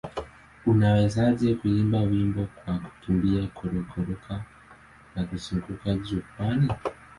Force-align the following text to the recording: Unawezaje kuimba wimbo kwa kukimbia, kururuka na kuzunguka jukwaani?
Unawezaje 0.65 1.55
kuimba 1.55 1.99
wimbo 2.01 2.47
kwa 2.55 2.73
kukimbia, 2.79 3.47
kururuka 3.47 4.43
na 5.15 5.23
kuzunguka 5.23 5.93
jukwaani? 5.95 6.69